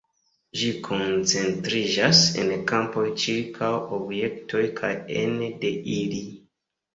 [0.59, 3.69] Ĝi koncentriĝas en kampoj ĉirkaŭ
[3.99, 6.25] objektoj kaj ene de ili.